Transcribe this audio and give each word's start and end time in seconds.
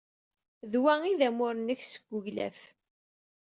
D 0.71 0.73
wa 0.81 0.93
ay 1.03 1.13
d 1.19 1.21
amur-nnek 1.27 1.81
seg 1.85 2.05
uglaf. 2.17 2.59